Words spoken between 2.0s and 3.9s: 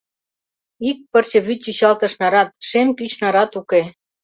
нарат, шем кӱч нарат уке!